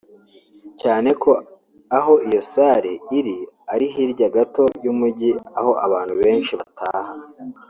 cyane 0.81 1.09
ko 1.21 1.31
aho 1.97 2.13
iyo 2.27 2.41
salle 2.51 2.91
iri 3.17 3.37
ari 3.73 3.85
hirya 3.93 4.27
gato 4.35 4.63
y’umujyi 4.83 5.31
aho 5.59 5.71
abantu 5.85 6.13
benshi 6.23 6.53
bataha 6.59 7.13